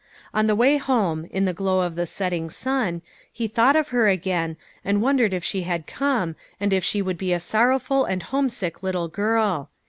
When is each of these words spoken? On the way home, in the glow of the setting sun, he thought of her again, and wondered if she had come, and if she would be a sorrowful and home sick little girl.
On 0.33 0.47
the 0.47 0.55
way 0.55 0.77
home, 0.77 1.25
in 1.29 1.45
the 1.45 1.53
glow 1.53 1.81
of 1.81 1.93
the 1.93 2.07
setting 2.07 2.49
sun, 2.49 3.03
he 3.31 3.47
thought 3.47 3.75
of 3.75 3.89
her 3.89 4.09
again, 4.09 4.57
and 4.83 4.99
wondered 4.99 5.31
if 5.31 5.43
she 5.43 5.61
had 5.61 5.85
come, 5.85 6.35
and 6.59 6.73
if 6.73 6.83
she 6.83 7.03
would 7.03 7.19
be 7.19 7.33
a 7.33 7.39
sorrowful 7.39 8.03
and 8.05 8.23
home 8.23 8.49
sick 8.49 8.81
little 8.81 9.07
girl. 9.09 9.69